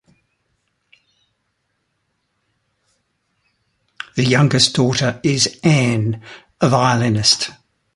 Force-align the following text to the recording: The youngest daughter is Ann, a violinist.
The 4.15 4.23
youngest 4.25 4.73
daughter 4.75 5.19
is 5.23 5.59
Ann, 5.63 6.23
a 6.59 6.69
violinist. 6.69 7.51